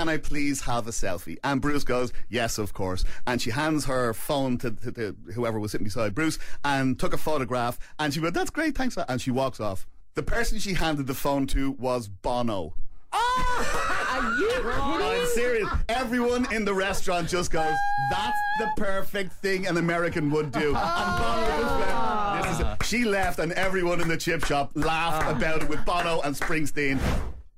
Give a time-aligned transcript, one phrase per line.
[0.00, 1.36] can I please have a selfie?
[1.44, 3.04] And Bruce goes, yes, of course.
[3.26, 7.12] And she hands her phone to, to, to whoever was sitting beside Bruce and took
[7.12, 7.78] a photograph.
[7.98, 8.96] And she went, that's great, thanks.
[8.96, 9.86] And she walks off.
[10.14, 12.72] The person she handed the phone to was Bono.
[13.12, 14.06] Oh!
[14.08, 15.68] Are you I'm serious.
[15.90, 17.74] Everyone in the restaurant just goes,
[18.10, 20.74] that's the perfect thing an American would do.
[20.74, 22.86] And Bono just went, this is it.
[22.86, 25.36] She left and everyone in the chip shop laughed ah.
[25.36, 26.98] about it with Bono and Springsteen.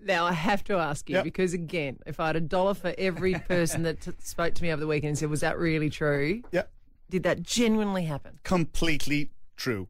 [0.00, 1.24] Now I have to ask you Yep.
[1.24, 4.70] because again, if I had a dollar for every person that t- spoke to me
[4.70, 6.64] over the weekend and said, "Was that really true?" Yeah.
[7.10, 8.38] Did that genuinely happen?
[8.42, 9.88] completely true.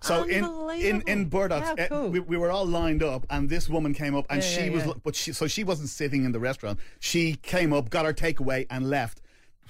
[0.00, 1.24] So in in in Unbelievable.
[1.30, 2.08] Burdock's, eh, cool.
[2.10, 4.70] we, we were all lined up, and this woman came up, and Yeah, she yeah,
[4.70, 4.92] was, yeah.
[5.02, 6.78] but she so she wasn't sitting in the restaurant.
[7.00, 9.20] She came up, got her takeaway, and left.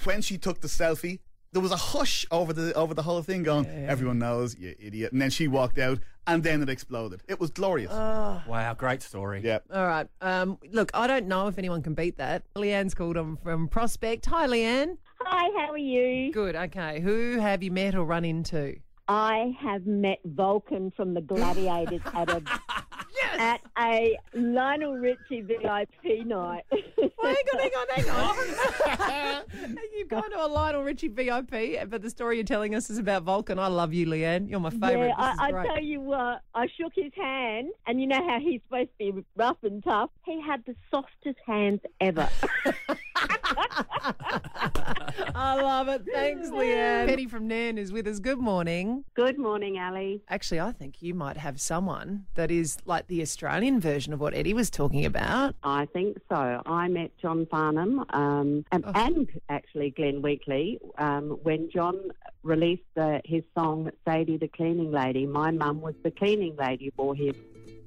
[0.05, 1.21] When she took the selfie,
[1.53, 5.13] there was a hush over the over the whole thing, going, "Everyone knows, you idiot."
[5.13, 7.23] And then she walked out, and then it exploded.
[7.29, 7.91] It was glorious.
[7.93, 8.43] Oh.
[8.47, 9.41] Wow, great story.
[9.45, 9.59] yeah.
[9.73, 10.07] All right.
[10.21, 12.43] Um, look, I don't know if anyone can beat that.
[12.55, 14.27] Leanne's called on from Prospect.
[14.27, 14.99] Hi, Leanne.
[15.21, 16.33] Hi, how are you?
[16.33, 16.55] Good.
[16.55, 17.01] Okay.
[17.01, 18.77] Who have you met or run into?
[19.09, 22.43] I have met Vulcan from the Gladiators at a
[23.39, 26.65] at a Lionel Richie VIP night.
[27.23, 29.77] Well, hang on, hang on, hang on.
[29.97, 33.25] You've gone to a Lionel Richie VIP, but the story you're telling us is about
[33.25, 33.59] Vulcan.
[33.59, 34.49] I love you, Leanne.
[34.49, 35.09] You're my favourite.
[35.09, 38.61] Yeah, I, I tell you what, I shook his hand, and you know how he's
[38.69, 40.11] supposed to be rough and tough.
[40.25, 42.29] He had the softest hands ever.
[45.35, 46.03] I love it.
[46.13, 47.07] Thanks, Leanne.
[47.07, 48.19] Penny from Nairne is with us.
[48.19, 49.05] Good morning.
[49.15, 50.23] Good morning, Ali.
[50.29, 54.35] Actually, I think you might have someone that is like the Australian version of what
[54.35, 55.55] Eddie was talking about.
[55.63, 56.63] I think so.
[56.67, 61.97] I met John Farnham um, and, and actually Glenn Wheatley um, when John
[62.43, 65.27] released uh, his song Sadie the Cleaning Lady.
[65.27, 67.35] My mum was the cleaning lady for him,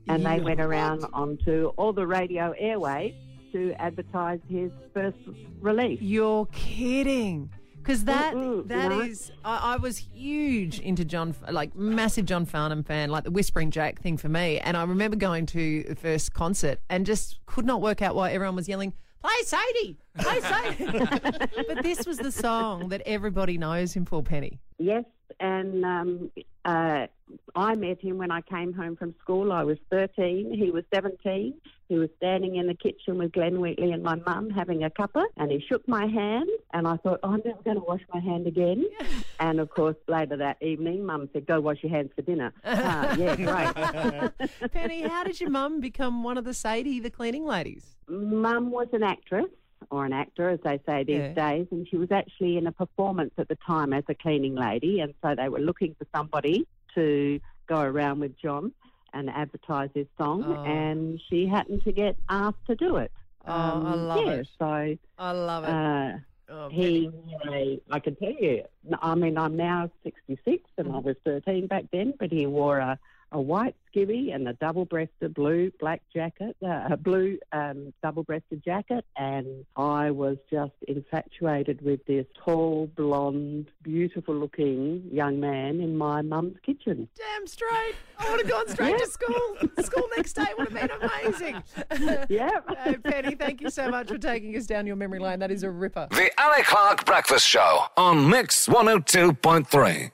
[0.08, 3.16] and they went around onto all the radio airwaves
[3.52, 5.18] to advertise his first
[5.60, 6.02] release.
[6.02, 7.50] You're kidding.
[7.82, 9.02] Because that Mm-mm, that no.
[9.02, 13.72] is, I, I was huge into John, like massive John Farnham fan, like the Whispering
[13.72, 14.60] Jack thing for me.
[14.60, 18.32] And I remember going to the first concert and just could not work out why
[18.32, 20.86] everyone was yelling, "Play Sadie, play Sadie."
[21.67, 24.60] but this was the song that everybody knows him for, Penny.
[24.78, 25.06] Yes,
[25.40, 26.32] and um,
[26.66, 27.08] uh,
[27.56, 29.52] I met him when I came home from school.
[29.52, 31.54] I was 13, he was 17.
[31.92, 35.26] He was standing in the kitchen with Glenn Wheatley and my mum having a cuppa,
[35.36, 38.22] and he shook my hand, and I thought, oh, I'm never going to wash my
[38.22, 38.86] hand again.
[39.42, 42.54] And of course, later that evening, mum said, go wash your hands for dinner.
[42.64, 44.72] ah, yeah, great.
[44.72, 47.98] Penny, how did your mum become one of the Sadie, the cleaning ladies?
[48.08, 49.48] Mum was an actress,
[49.90, 51.34] or an actor, as they say these Yeah.
[51.34, 55.00] days, and she was actually in a performance at the time as a cleaning lady,
[55.02, 56.66] and so they were looking for somebody
[56.96, 58.72] to go around with John
[59.14, 60.64] and advertise his song, Oh.
[60.64, 63.11] and she happened to get asked to do it.
[63.48, 64.48] Oh, I love yeah, it.
[64.60, 65.70] So I love it.
[65.70, 66.17] uh,
[66.54, 68.64] oh, he, wore a, I can tell you,
[69.02, 70.95] I mean, I'm now 66 and Mm-hmm.
[70.95, 72.99] I was 13 back then, but he wore a,
[73.31, 78.23] a white skivvy and a double breasted blue black jacket, uh, a blue um, double
[78.23, 79.05] breasted jacket.
[79.15, 86.21] And I was just infatuated with this tall, blonde, beautiful looking young man in my
[86.21, 87.08] mum's kitchen.
[87.15, 87.95] Damn straight.
[88.17, 89.55] I would have gone straight to school.
[89.81, 91.63] School next day would have been amazing.
[92.30, 92.65] Yep.
[92.67, 95.39] Uh, Penny, thank you so much for taking us down your memory lane.
[95.39, 96.08] That is a ripper.
[96.11, 100.11] The Ali Clark Breakfast Show on Mix 102.3.